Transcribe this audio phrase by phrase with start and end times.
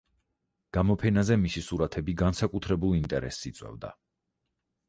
[0.77, 3.93] გამოფენაზე მისი სურათები განსაკუთრებულ ინტერესს იწვევდა.